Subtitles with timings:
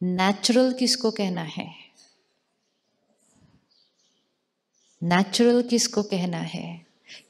[0.00, 1.66] Natural किसको कहना है
[5.02, 6.66] नेचुरल किसको कहना है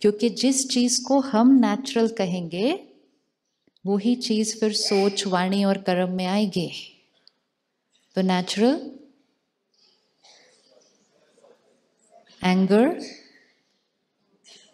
[0.00, 2.72] क्योंकि जिस चीज़ को हम नेचुरल कहेंगे
[3.84, 6.70] वही चीज़ फिर सोच वाणी और कर्म में आएगी
[8.16, 8.80] तो natural
[12.42, 13.00] anger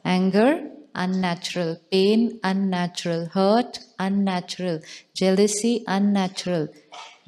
[0.04, 0.52] anger
[0.95, 4.80] unnatural, pain unnatural, hurt unnatural,
[5.14, 6.68] jealousy unnatural.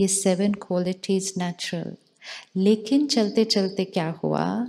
[0.00, 1.96] ये सेवन क्वालिटीज नेचुरल
[2.56, 4.64] लेकिन चलते चलते क्या हुआ?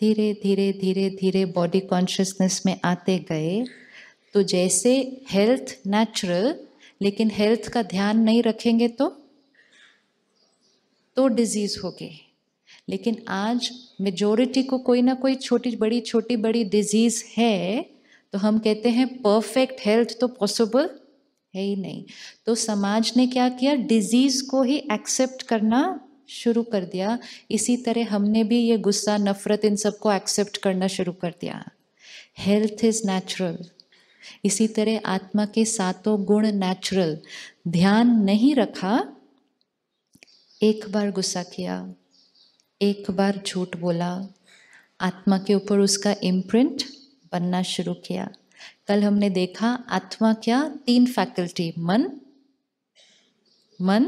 [0.00, 3.64] धीरे धीरे धीरे धीरे बॉडी कॉन्शियसनेस में आते गए।
[4.34, 6.54] तो जैसे हेल्थ नेचुरल
[7.02, 9.08] लेकिन हेल्थ का ध्यान नहीं रखेंगे तो?
[11.16, 12.34] तो डिज़ीज़ होगी।
[12.88, 17.82] लेकिन आज मेजोरिटी को कोई ना कोई छोटी, बड़ी छोटी, बड़ी डिज़ीज़ है
[18.32, 20.99] तो हम कहते हैं परफेक्ट हेल्थ तो पॉसिबल
[21.54, 22.04] है ही नहीं।
[22.46, 23.74] तो समाज ने क्या किया?
[23.74, 27.18] डिज़ीज़ को ही एक्सेप्ट करना शुरू कर दिया।
[27.50, 31.64] इसी तरह हमने भी ये गुस्सा, नफरत, इन सबको एक्सेप्ट करना शुरू कर दिया।
[32.38, 33.58] हेल्थ इज़ नेचुरल
[34.44, 37.18] इसी तरह आत्मा के सातों गुण नेचुरल
[37.68, 39.16] ध्यान नहीं रखा,
[40.62, 41.94] एक बार गुस्सा किया,
[42.82, 44.28] एक बार झूठ बोला।
[45.00, 46.82] आत्मा के ऊपर उसका इम्प्रिंट
[47.32, 48.30] बनना शुरू किया।
[48.88, 50.68] कल हमने देखा आत्मा क्या?
[50.86, 52.10] तीन फैकल्टी मन
[53.82, 54.04] मन,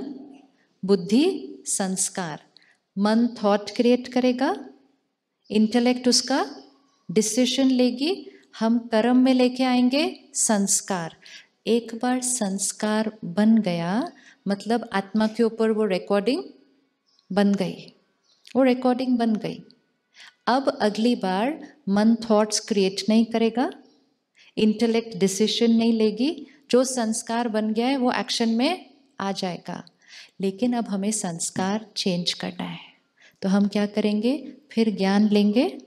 [0.84, 2.42] बुद्धि, संस्कार।
[2.98, 4.68] मन थॉट क्रिएट करेगा
[5.50, 6.56] इंटेलेक्ट उसका
[7.10, 8.26] डिसीज़न लेगी,
[8.58, 11.16] हम कर्म में लेके आएँगे, संस्कार।
[11.66, 14.12] एक बार संस्कार बन गया
[14.48, 16.42] मतलब आत्मा के ऊपर वो रिकॉर्डिंग
[17.32, 17.92] बन गई।
[18.56, 19.64] वो रिकॉर्डिंग बन गई।
[20.46, 23.70] अब अगली बार मन थॉट्स क्रिएट नहीं करेगा
[24.56, 29.84] इंटेलेक्ट डिसीशन नहीं लेगी, जो संस्कार बन गया है, वो एक्शन में आ जाएगा।
[30.40, 32.92] लेकिन अब हमें संस्कार चेंज करना है।
[33.42, 34.52] तो हम क्या करेंगे?
[34.70, 35.78] फिर ज्ञान लेंगे,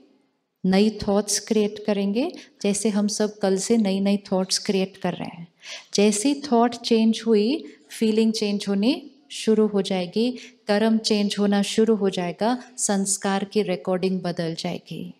[0.66, 2.32] नई थॉट्स क्रिएट करेंगे,
[2.62, 5.48] जैसे हम सब कल से नई नई थॉट्स क्रिएट कर रहे हैं।
[5.94, 10.30] जैसी थॉट चेंज हुई फीलिंग चेंज होनी शुरू हो जाएगी,
[10.66, 15.14] कर्म चेंज होना शुरू हो जाएगा, संस्कार की रिकॉर्डिंग बदल जाएगी।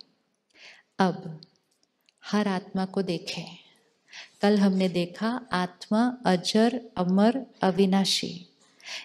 [0.99, 1.41] अब
[2.27, 3.59] हर आत्मा को देखें।
[4.41, 8.47] कल हमने देखा आत्मा, अजर, अमर, अविनाशी।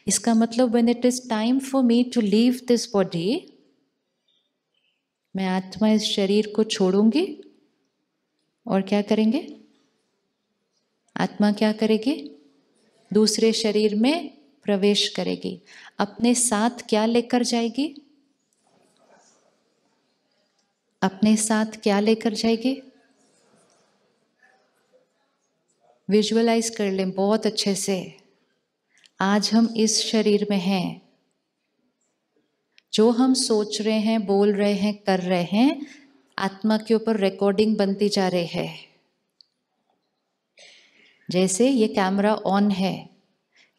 [0.07, 3.53] इसका मतलब when it is time for me to leave this body
[5.35, 7.41] मैं आत्मा इस शरीर को छोड़ूँगी
[8.67, 9.57] और क्या करेंगे?
[11.17, 12.31] आत्मा क्या करेगी?
[13.13, 15.61] दूसरे शरीर में प्रवेश करेगी।
[15.99, 17.95] अपने साथ क्या लेकर जाएगी?
[21.01, 22.90] अपने साथ क्या लेकर जाएगी?
[26.11, 28.17] विजुअलाइज कर लें बहुत अच्छे से।
[29.19, 31.01] आज हम इस शरीर में हैं।
[32.93, 35.85] जो हम सोच रहे हैं, बोल रहे हैं, कर रहे हैं,
[36.37, 38.75] आत्मा के ऊपर रिकॉर्डिंग बनती जा रही है।
[41.31, 43.09] जैसे ये कैमरा ऑन है,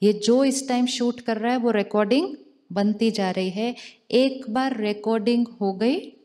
[0.02, 2.36] ये जो इस टाइम शूट कर रहा है, वो रिकॉर्डिंग
[2.72, 3.74] बनती जा रही है।
[4.10, 6.21] एक बार रिकॉर्डिंग हो गई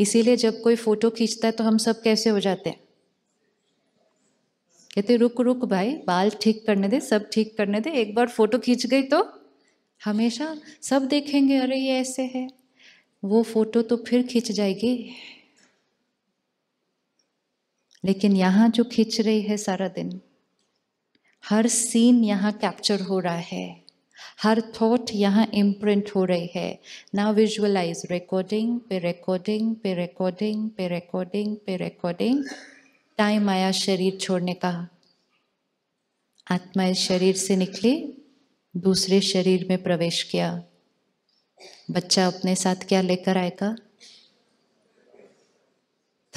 [0.00, 2.80] इसीलिए जब कोई फ़ोटो खींचता है तो हम सब कैसे हो जाते हैं?
[4.94, 8.58] कहते, रुक रुक भाई, बाल ठीक करने दे, सब ठीक करने दे। एक बार फ़ोटो
[8.58, 9.40] खींच गई तो
[10.04, 12.48] हमेशा सब देखेंगे, अरे, ये ऐसे है।
[13.24, 15.10] वो फ़ोटो तो फिर खींच जाएगी।
[18.04, 20.20] लेकिन यहाँ जो खींच रही है सारा दिन,
[21.44, 23.89] हर सीन यहाँ कैप्चर हो रहा है।
[24.42, 26.80] हर थॉट यहाँ इम्प्रिंट हो रही है।
[27.14, 32.44] ना विजुअलाइज रिकॉर्डिंग पे रिकॉर्डिंग पे रिकॉर्डिंग पे रिकॉर्डिंग पे रिकॉर्डिंग
[33.18, 34.88] टाइम आया शरीर छोड़ने का।
[36.50, 38.14] आत्मा इस शरीर से निकली,
[38.76, 40.64] दूसरे शरीर में प्रवेश किया।
[41.90, 43.76] बच्चा अपने साथ क्या लेकर आएगा?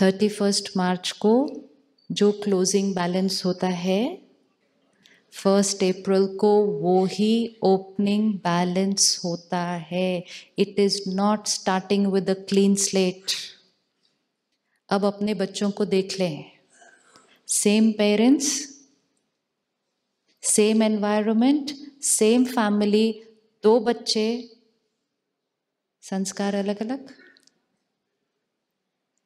[0.01, 1.49] थर्टी फ़र्स्ट मार्च को
[2.11, 4.22] जो क्लोजिंग बैलेंस होता है
[5.33, 6.49] फ़र्स्ट अप्रैल को
[6.79, 10.23] वो ही ओपनिंग बैलेंस होता है.
[10.59, 13.31] It is not starting with a clean slate
[14.89, 16.43] अब अपने बच्चों को देख लें.
[17.47, 18.51] Same parents
[20.43, 21.71] same environment
[22.03, 23.21] same family
[23.63, 24.49] दो बच्चे,
[26.03, 27.07] संस्कार अलग अलग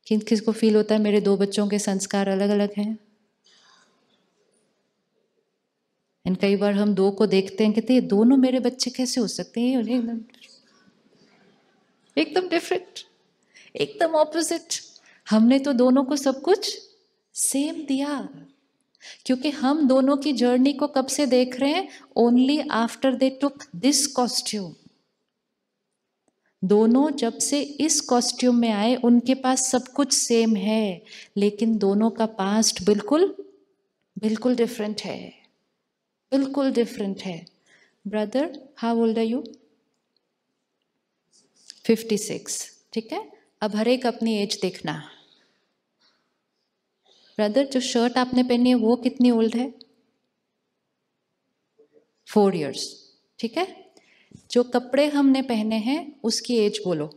[0.07, 2.97] किन, किसको फील होता है मेरे दो बच्चों के संस्कार अलग अलग हैं?
[6.27, 9.27] एंड कई बार हम दो को देखते हैं, कहते हैं दोनों मेरे बच्चे कैसे हो
[9.27, 9.79] सकते हैं?
[9.79, 10.19] एकदम
[12.17, 12.99] एकदम डिफरेंट
[13.75, 14.73] एकदम ऑपोजिट
[15.29, 16.77] हमने तो दोनों को सब कुछ
[17.33, 18.29] सेम दिया।
[19.25, 21.87] क्योंकि हम दोनों की जर्नी को कब से देख रहे हैं?
[22.15, 24.73] Only after they took this costume
[26.63, 31.03] दोनों जब से इस कॉस्ट्यूम में आए, उनके पास सब कुछ सेम है।
[31.37, 33.35] लेकिन दोनों का पास्ट बिल्कुल
[34.17, 35.46] बिल्कुल डिफरेंट है।
[36.31, 37.45] बिल्कुल डिफरेंट है।
[38.05, 39.43] Brother how old are you
[41.85, 42.59] fifty six
[42.93, 43.21] ठीक है?
[43.61, 44.93] अब हर एक अपनी एज देखना।
[47.37, 49.73] ब्रदर जो शर्ट आपने पहनी है, वो कितनी ओल्ड है?
[52.27, 52.85] फोर इयर्स
[53.39, 53.65] ठीक है?
[54.51, 57.09] जो कपड़े हमने पहने हैं, उसकी एज बोलो।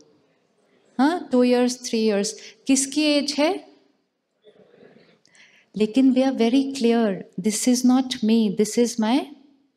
[0.99, 1.29] हाँ?
[1.31, 2.33] टू इयर्स थ्री इयर्स
[2.67, 3.70] किसकी एज है?
[5.75, 9.21] लेकिन we are very clear this is not me this is my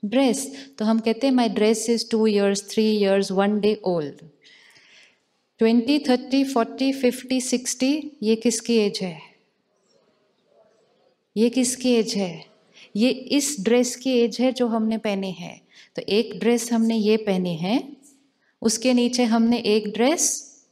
[0.04, 4.14] dress तो हम कहते हैं my dress is two years three years one day old
[5.58, 9.18] twenty thirty forty fifty sixty ये किसकी age है?
[11.36, 12.44] ये किसकी एज है?
[12.96, 15.60] ये इस ड्रेस की एज है जो हमने पहने हैं।
[15.96, 17.96] तो एक ड्रेस हमने ये पहने हैं,
[18.62, 20.26] उसके नीचे हमने एक ड्रेस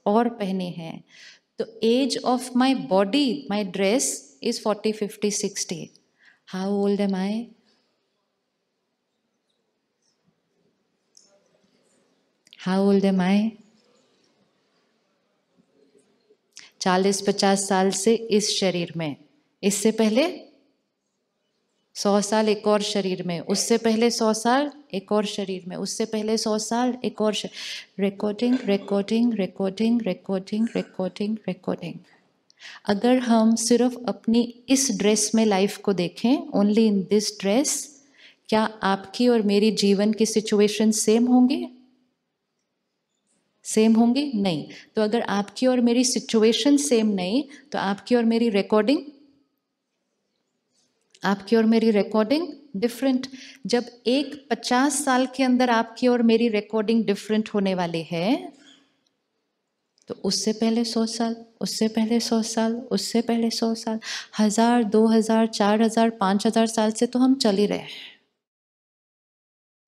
[0.06, 1.04] और पहने हैं।
[1.58, 4.31] तो age of my body my dress
[4.62, 5.90] forty fifty sixty
[6.46, 7.46] how old am I
[12.58, 13.50] how old am I
[16.80, 19.16] चालीस, पचास साल से इस शरीर में।
[19.62, 20.48] इससे पहले?
[21.94, 26.04] सौ साल एक और शरीर में। उससे पहले सौ साल एक और शरीर में। उससे
[26.04, 27.34] पहले सौ साल एक और
[27.98, 31.94] recording recording recording recording recording recording
[32.84, 38.02] अगर हम सिर्फ़ अपनी इस ड्रेस में लाइफ को देखें ओनली इन दिस ड्रेस
[38.48, 41.68] क्या आपकी और मेरी जीवन की सिचुएशन सेम होंगे?
[43.64, 44.32] सेम होंगे?
[44.34, 48.98] नहीं। तो अगर आपकी और मेरी सिचुएशन सेम नहीं तो आपकी और मेरी रिकॉर्डिंग
[51.24, 53.26] आपकी और मेरी रिकॉर्डिंग डिफरेंट
[53.66, 58.52] जब एक पचास साल के अंदर आपकी और मेरी रिकॉर्डिंग डिफरेंट होने वाली है
[60.12, 63.98] तो उससे पहले सौ साल, उससे पहले सौ साल, उससे पहले सौ साल,
[64.38, 67.88] हज़ार, दो हज़ार, चार हज़ार, पाँच हज़ार साल से तो हम चल ही रहे हैं।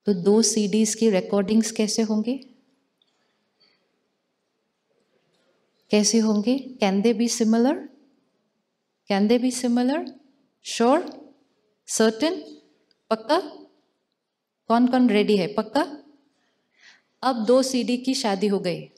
[0.06, 2.36] तो दो सीडीज की रिकॉर्डिंग्स कैसे होंगी?
[5.90, 6.56] कैसे होंगे?
[6.80, 7.88] Can they be similar
[9.10, 10.06] can they be similar
[10.64, 11.06] sure
[11.88, 12.40] certain
[13.10, 13.38] पक्का?
[14.70, 15.52] कौन कौन रेडी है?
[15.54, 15.86] पक्का?
[17.22, 18.88] अब दो सीडी की शादी हो गई।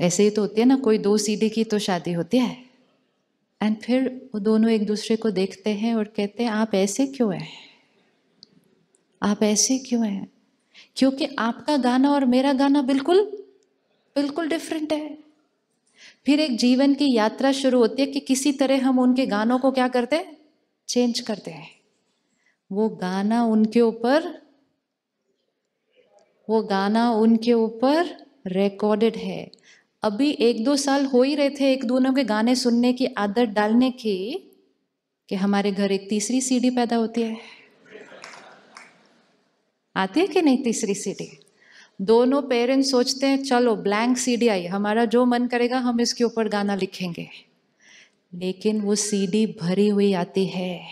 [0.00, 2.64] ऐसे ही तो होती है ना, कोई दो सीडी की तो शादी होती है।
[3.62, 7.34] एंड फिर वो दोनों एक दूसरे को देखते हैं और कहते हैं, आप ऐसे क्यों
[7.34, 7.48] हैं?
[9.22, 10.32] आप ऐसे क्यों हैं?
[10.96, 13.46] क्योंकि आपका गाना और मेरा गाना बिल्कुल
[14.16, 15.18] बिल्कुल डिफरेंट है।
[16.26, 19.70] फिर एक जीवन की यात्रा शुरू होती है कि किसी तरह हम उनके गानों को
[19.70, 20.36] क्या करते हैं?
[20.88, 21.68] चेंज करते हैं।
[22.72, 24.42] वो गाना उनके ऊपर,
[26.48, 29.50] वो गाना उनके ऊपर रिकॉर्डेड है।
[30.02, 33.44] अभी एक दो साल हो ही रहे थे एक दोनों के गाने सुनने की आदत
[33.44, 34.50] डालने की
[35.28, 37.36] कि हमारे घर एक तीसरी सीढ़ी पैदा होती है।
[39.96, 41.38] आती है कि नहीं तीसरी सीढ़ी
[42.00, 46.48] दोनों पेरेंट्स सोचते हैं, चलो ब्लैंक सीडी आई। हमारा जो मन करेगा, हम इसके ऊपर
[46.48, 47.28] गाना लिखेंगे।
[48.34, 50.82] लेकिन वो सीडी भरी हुई आती है।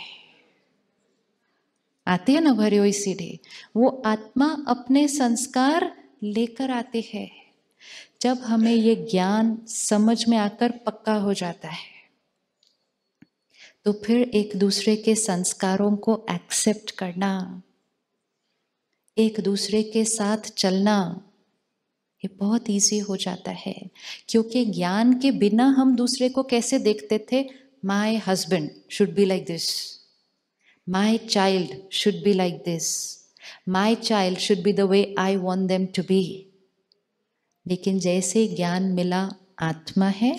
[2.09, 3.41] आती है ना, भरी हुई सीडी
[3.77, 7.48] वो आत्मा अपने संस्कार लेकर आती है।
[8.23, 11.99] जब हमें ये ज्ञान समझ में आकर पक्का हो जाता है
[13.85, 17.63] तो फिर एक दूसरे के संस्कारों को एक्सेप्ट करना,
[19.19, 21.25] एक दूसरे के साथ चलना,
[22.25, 23.91] ये बहुत इजी हो जाता है।
[24.29, 27.49] क्योंकि ज्ञान के बिना हम दूसरे को कैसे देखते थे?
[27.85, 29.99] My husband should be like this
[30.89, 33.19] my child should be like this
[33.69, 36.48] my child should be the way I want them to be
[37.69, 40.39] लेकिन जैसे ज्ञान मिला आत्मा है,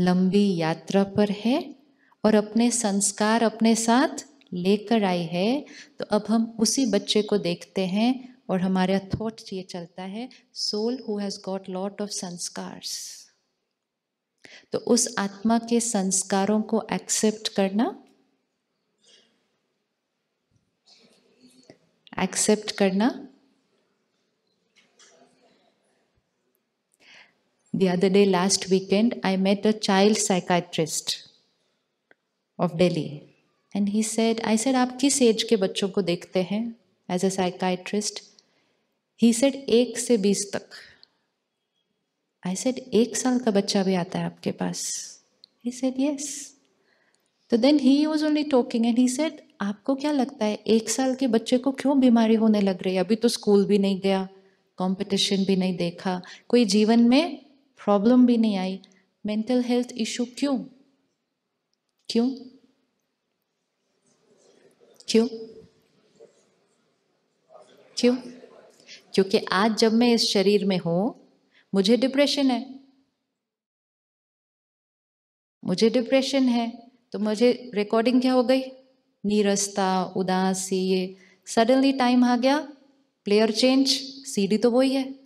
[0.00, 1.74] लंबी यात्रा पर है
[2.24, 4.08] और अपने संस्कार अपने साथ
[4.52, 5.64] लेकर आई है
[5.98, 11.04] तो अब हम उसी बच्चे को देखते हैं और हमारा थॉट ये चलता है soul
[11.08, 13.20] who has got lot of संस्कार्स
[14.72, 18.04] तो उस आत्मा के संस्कारों को एक्सेप्ट करना
[22.22, 23.28] एक्सेप्ट करना
[27.74, 31.28] The other day, last weekend, I met a child psychiatrist
[32.58, 33.20] of Delhi.
[33.74, 36.60] And he said I said आप किस एज के बच्चों को देखते हैं
[37.08, 38.20] age a psychiatrist
[39.20, 40.76] he said एक से बीस तक
[42.42, 44.84] आई सेड एक साल का बच्चा भी आता है आपके पास
[45.64, 46.24] He said, Yes.
[47.50, 51.14] तो then he was only talking and he said आपको क्या लगता है एक साल
[51.14, 54.28] के बच्चे को क्यों बीमारी होने लग रही है अभी तो स्कूल भी नहीं गया
[54.78, 57.43] कंपटीशन भी नहीं देखा कोई जीवन में
[57.84, 58.82] प्रॉब्लम भी नहीं आई।
[59.26, 60.58] मेंटल हेल्थ इशू क्यों?
[62.08, 62.30] क्यों?
[65.08, 65.28] क्यों?
[67.96, 68.16] क्यों?
[69.14, 71.28] क्योंकि आज जब मैं इस शरीर में हूँ,
[71.74, 72.80] मुझे डिप्रेशन है।
[75.64, 78.62] मुझे डिप्रेशन है। तो मुझे रिकॉर्डिंग क्या हो गई?
[79.26, 82.58] नीरसता, उदासी, ये सडनली टाइम आ गया।
[83.24, 83.88] प्लेयर चेंज
[84.26, 85.23] सीडी तो वही है।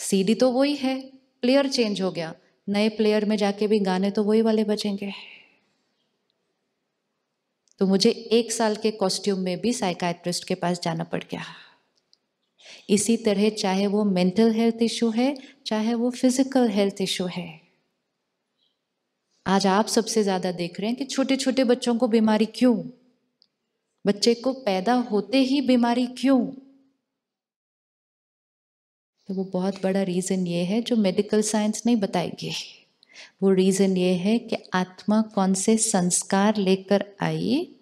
[0.00, 0.98] सीडी तो वही है
[1.42, 2.34] प्लेयर चेंज हो गया।
[2.68, 5.12] नए प्लेयर में जाके भी गाने तो वही वाले बचेंगे।
[7.80, 11.42] तो मुझे एक साल के कॉस्ट्यूम में भी साइकाट्रिस्ट के पास जाना पड़ गया।
[12.90, 15.34] इसी तरह चाहे वो मेंटल हेल्थ इशू है,
[15.66, 17.48] चाहे वो फ़िज़िकल हेल्थ इशू है।
[19.46, 22.76] आज आप सबसे ज़्यादा देख रहे हैं कि छोटे छोटे बच्चों को बीमारी क्यों?
[24.04, 26.40] बच्चे को पैदा होते ही बीमारी क्यों?
[29.30, 32.50] तो वो बहुत बड़ा रीजन ये है जो मेडिकल साइंस नहीं बताएगी।
[33.42, 37.76] वो रीजन ये है कि आत्मा कौन से संस्कार लेकर आई?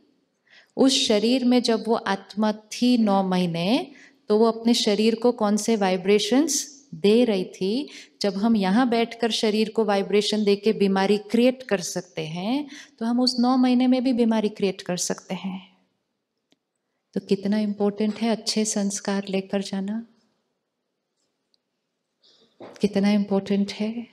[0.76, 3.86] उस शरीर में जब वो आत्मा थी नौ महीने
[4.30, 6.60] तो वो अपने शरीर को कौन से वाइब्रेशंस
[6.94, 7.88] दे रही थी?
[8.22, 12.66] जब हम यहाँ बैठकर शरीर को वाइब्रेशन दे के बीमारी क्रिएट कर सकते हैं
[12.98, 15.60] तो हम उस नौ महीने में भी बीमारी क्रिएट कर सकते हैं।
[17.14, 20.02] तो कितना इम्पोर्टेंट है अच्छे संस्कार लेकर जाना?
[22.60, 24.06] कितना इम्पोर्टेंट है?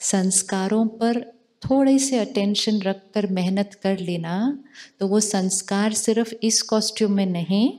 [0.00, 1.20] संस्कारों पर
[1.62, 4.64] थोड़े से अटेंशन रखकर मेहनत कर लेना
[5.00, 7.78] तो वो संस्कार सिर्फ़ इस कॉस्ट्यूम में नहीं,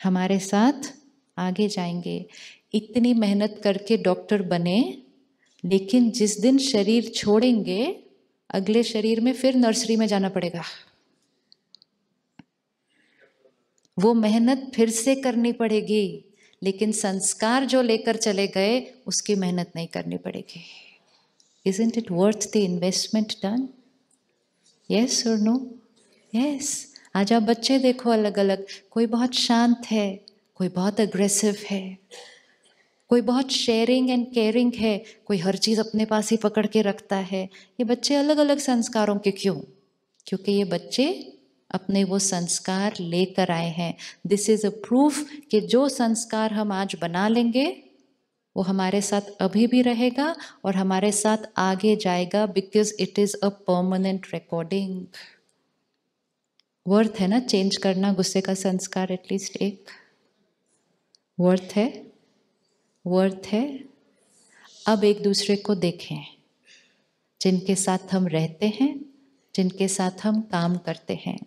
[0.00, 0.92] हमारे साथ
[1.38, 2.26] आगे जाएँगे।
[2.74, 5.02] इतनी मेहनत करके डॉक्टर बने,
[5.64, 8.04] लेकिन जिस दिन शरीर छोड़ेंगे,
[8.50, 10.62] अगले शरीर में फिर नर्सरी में जाना पड़ेगा।
[13.98, 16.24] वो मेहनत फिर से करनी पड़ेगी।
[16.64, 20.62] लेकिन संस्कार जो लेकर चले गए, उसकी मेहनत नहीं करनी पड़ेगी।
[21.66, 23.68] Isn't it worth the investment done
[24.90, 25.70] yes और नो
[26.34, 30.20] यस आज आप बच्चे देखो अलग अलग कोई बहुत शांत है,
[30.54, 31.98] कोई बहुत अग्रेसिव है,
[33.08, 37.16] कोई बहुत शेयरिंग एंड केयरिंग है, कोई हर चीज़ अपने पास ही पकड़ के रखता
[37.16, 37.44] है।
[37.80, 39.56] ये बच्चे अलग अलग संस्कारों के क्यों?
[40.26, 41.33] क्योंकि ये बच्चे
[41.74, 43.94] अपने वो संस्कार लेकर आए हैं।
[44.26, 47.66] दिस इज़ अ प्रूफ कि जो संस्कार हम आज बना लेंगे,
[48.56, 53.48] वो हमारे साथ अभी भी रहेगा और हमारे साथ आगे जाएगा because it is a
[53.48, 55.06] permanent recording
[56.86, 59.90] worth है ना चेंज करना, गुस्से का संस्कार एटलीस्ट एक।
[61.40, 62.06] वर्थ है?
[63.06, 63.84] वर्थ है?
[64.86, 66.24] अब एक दूसरे को देखें,
[67.40, 69.04] जिनके साथ हम रहते हैं,
[69.54, 71.38] जिनके साथ हम काम करते हैं।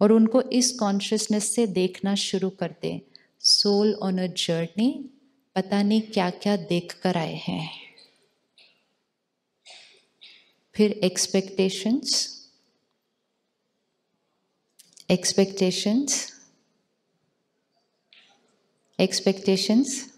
[0.00, 3.00] और उनको इस कॉन्शियसनेस से देखना शुरू कर दें।
[3.40, 5.10] सोल ऑन अ जर्नी
[5.54, 7.70] पता नहीं क्या क्या देख कर आए हैं।
[10.74, 12.36] फिर एक्सपेक्टेशंस
[15.10, 16.32] एक्सपेक्टेशंस
[19.00, 20.10] एक्सपेक्टेशंस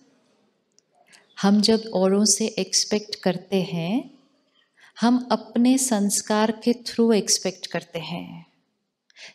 [1.43, 4.19] हम जब औरों से एक्सपेक्ट करते हैं,
[5.01, 8.52] हम अपने संस्कार के थ्रू एक्सपेक्ट करते हैं।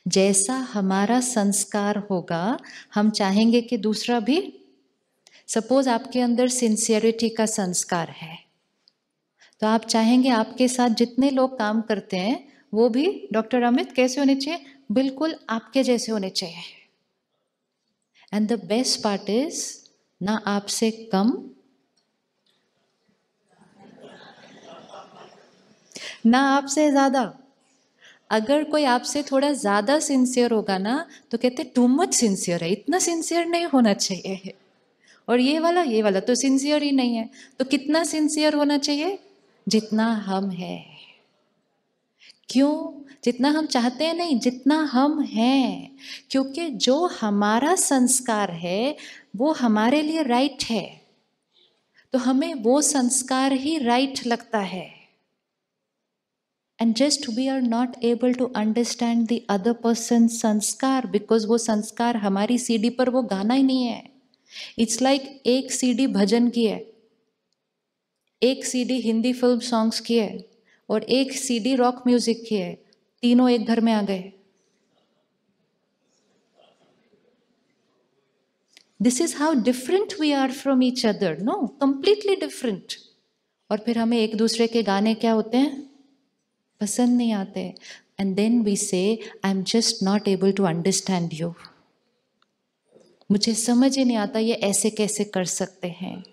[0.07, 2.57] जैसा हमारा संस्कार होगा,
[2.95, 4.39] हम चाहेंगे कि दूसरा भी।
[5.47, 8.37] सपोज़ आपके अंदर सिंसियरिटी का संस्कार है।
[9.61, 12.37] तो आप चाहेंगे आपके साथ जितने लोग काम करते हैं,
[12.73, 14.65] वो भी डॉक्टर अमित कैसे होने चाहिए?
[14.91, 16.63] बिल्कुल आपके जैसे होने चाहिए।
[18.33, 19.63] And the best part is
[20.21, 21.31] ना आपसे कम,
[26.25, 27.23] ना आपसे ज़्यादा।
[28.29, 32.99] अगर कोई आपसे थोड़ा ज़्यादा सिंसियर होगा ना तो कहते टू मच सिंसियर है, इतना
[32.99, 34.53] सिंसियर नहीं होना चाहिए
[35.27, 37.29] और ये वाला ये वाला तो सिंसियर ही नहीं है।
[37.59, 39.19] तो कितना सिंसियर होना चाहिए?
[39.67, 40.97] जितना हम हैं।
[42.49, 43.03] क्यों?
[43.23, 45.97] जितना हम चाहते हैं नहीं, जितना हम हैं।
[46.31, 48.95] क्योंकि जो हमारा संस्कार है,
[49.35, 51.01] वो हमारे लिए राइट है।
[52.13, 54.96] तो हमें वो संस्कार ही राइट लगता है।
[56.79, 62.17] And just we are not able to understand the other person संस्कार बिकॉज़ वो संस्कार
[62.17, 64.03] हमारी सीडी पर वो गाना ही नहीं है।
[64.79, 66.79] इट्स लाइक like एक सीडी भजन की है।
[68.41, 70.37] एक सीडी हिंदी फ़िल्म सॉन्ग्स की है
[70.89, 72.73] और एक सीडी रॉक म्यूज़िक की है।
[73.23, 74.31] तीनों एक घर में आ गए।
[79.01, 82.93] This is how different we are from each other no completely different
[83.69, 85.86] और फिर हमें एक दूसरे के गाने क्या होते हैं?
[86.81, 87.73] पसंद नहीं आते.
[88.19, 91.53] And then we say I am just not able to understand you
[93.31, 96.23] मुझे समझ ही नहीं आता ये ऐसे कैसे कर सकते हैं.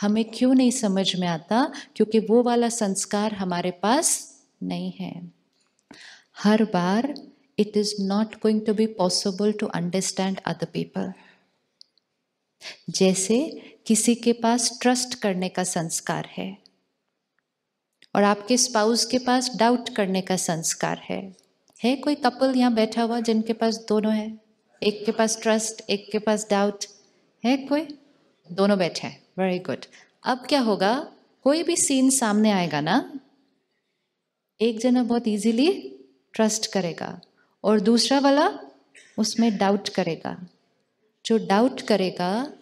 [0.00, 1.72] हमें क्यों नहीं समझ में आता?
[1.96, 5.32] क्योंकि वो वाला संस्कार हमारे पास नहीं है.
[6.38, 7.14] हर बार
[7.58, 11.12] it is not going to be possible to understand other people
[12.90, 13.38] जैसे
[13.86, 16.63] किसी के पास ट्रस्ट करने का संस्कार है.
[18.14, 21.20] और आपके स्पाउस के पास डाउट करने का संस्कार है।
[21.80, 24.38] है कोई कपल यहाँ बैठा हुआ जिनके पास दोनों है?
[24.82, 26.84] एक के पास ट्रस्ट एक के पास डाउट
[27.44, 27.86] है कोई?
[28.52, 29.84] दोनों बैठे हैं। वेरी गुड
[30.24, 30.94] अब क्या होगा?
[31.44, 33.20] कोई भी सीन सामने आएगा ना,
[34.60, 35.70] एक जना बहुत इजीली
[36.34, 37.20] ट्रस्ट करेगा
[37.64, 38.48] और दूसरा वाला
[39.18, 40.36] उसमें डाउट करेगा।
[41.24, 42.52] जो डाउट करेगा,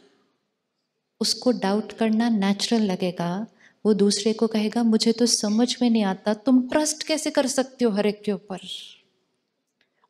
[1.21, 3.47] उसको डाउट करना नेचुरल लगेगा।
[3.86, 7.84] वो दूसरे को कहेगा, मुझे तो समझ में नहीं आता, तुम ट्रस्ट कैसे कर सकते
[7.84, 8.58] हो हर एक के ऊपर?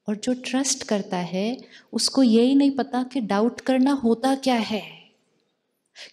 [0.08, 1.58] और जो ट्रस्ट करता है,
[1.92, 5.02] उसको यही नहीं पता कि डाउट करना होता क्या है।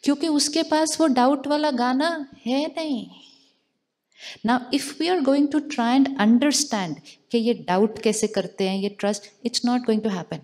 [0.04, 3.08] क्योंकि उसके पास वो डाउट वाला गाना है नहीं।
[4.46, 6.96] ना if we are going to try and understand
[7.32, 10.40] कि ये डाउट कैसे करते हैं, ये trust it's not going to happen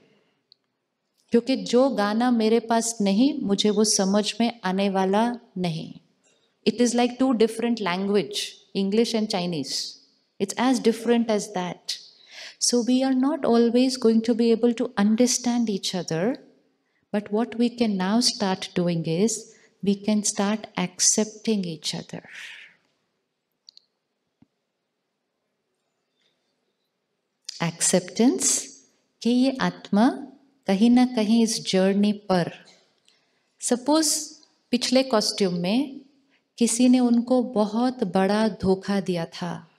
[1.32, 5.94] क्योंकि जो गाना मेरे पास नहीं, मुझे वो समझ में आने वाला नहीं।
[6.67, 8.43] it is like two different language
[8.77, 9.75] English and Chinese
[10.41, 11.99] it's as different as that
[12.63, 16.33] so we are not always going to be able to understand each other
[17.13, 19.43] but what we can now start doing is
[19.83, 22.29] we can start accepting each other
[27.63, 28.59] acceptance
[29.23, 30.09] कि ये आत्मा
[30.67, 32.51] कहीं ना कहीं इस journey पर
[33.61, 34.13] suppose
[34.73, 36.01] पिछले costume में
[36.58, 39.72] किसी ने उनको बहुत बड़ा धोखा दिया था।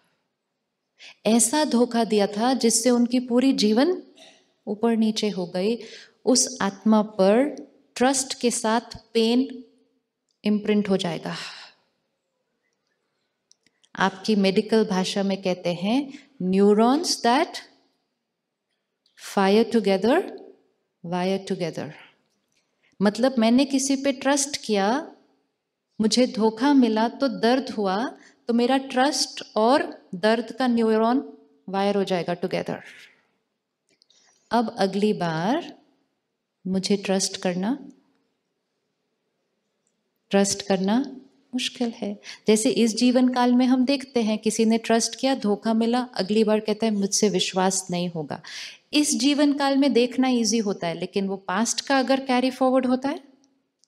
[1.26, 4.02] ऐसा धोखा दिया था जिससे उनकी पूरी जीवन
[4.66, 5.78] ऊपर नीचे हो गई।
[6.24, 7.54] उस आत्मा पर
[7.96, 9.64] ट्रस्ट के साथ पेन
[10.44, 11.36] इम्प्रिंट हो जाएगा।
[13.96, 17.58] आपकी मेडिकल भाषा में कहते हैं neurons that
[19.34, 20.46] fire together
[21.04, 21.94] wire together
[23.02, 25.15] मतलब मैंने किसी पे ट्रस्ट किया
[26.00, 27.96] मुझे धोखा मिला तो दर्द हुआ
[28.48, 29.82] तो मेरा ट्रस्ट और
[30.14, 31.22] दर्द का न्यूरॉन
[31.68, 32.80] वायर हो जाएगा टुगेदर
[34.50, 35.72] अब अगली बार
[36.66, 37.78] मुझे ट्रस्ट करना
[40.30, 40.98] ट्रस्ट करना
[41.54, 42.12] मुश्किल है।
[42.46, 46.44] जैसे इस जीवन काल में हम देखते हैं, किसी ने ट्रस्ट किया, धोखा मिला, अगली
[46.44, 48.40] बार कहता है, मुझसे विश्वास नहीं होगा।
[48.92, 52.86] इस जीवन काल में देखना इजी होता है, लेकिन वो पास्ट का अगर कैरी फॉरवर्ड
[52.86, 53.35] होता है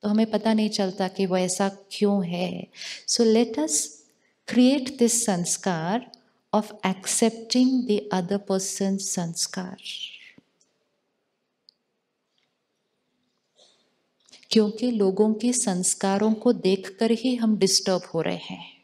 [0.03, 2.67] तो हमें पता नहीं चलता कि वो ऐसा क्यों है।
[3.07, 4.05] So let us
[4.49, 6.11] create this संस्कार
[6.55, 9.77] of accepting the other person संस्कार
[14.51, 18.78] क्योंकि लोगों के संस्कारों को देखकर ही हम डिस्टर्ब हो रहे हैं।